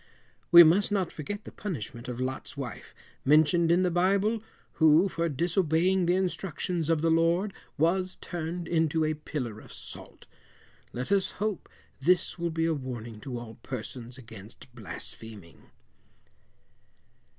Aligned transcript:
We 0.51 0.63
must 0.63 0.91
not 0.91 1.11
forget 1.11 1.43
the 1.43 1.51
punishment 1.51 2.07
of 2.07 2.19
Lot's 2.19 2.57
wife, 2.57 2.95
mentioned 3.23 3.69
in 3.71 3.83
the 3.83 3.91
bible, 3.91 4.41
who, 4.81 5.07
for 5.07 5.29
disobeying 5.29 6.07
the 6.07 6.15
instructions 6.15 6.89
of 6.89 7.01
the 7.01 7.11
Lord, 7.11 7.53
was 7.77 8.15
turned 8.19 8.67
into 8.67 9.05
a 9.05 9.13
pillar 9.13 9.59
of 9.59 9.71
salt. 9.71 10.25
Let 10.91 11.11
us 11.11 11.33
hope 11.37 11.69
this 11.99 12.39
will 12.39 12.49
be 12.49 12.65
a 12.65 12.73
warning 12.73 13.19
to 13.19 13.37
all 13.37 13.59
persons 13.61 14.17
against 14.17 14.73
blaspheming. 14.73 15.69